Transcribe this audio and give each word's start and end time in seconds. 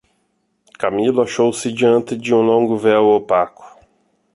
Camilo 0.79 1.21
achou-se 1.21 1.71
diante 1.71 2.15
de 2.17 2.33
um 2.33 2.41
longo 2.41 2.75
véu 2.75 3.03
opaco... 3.13 3.63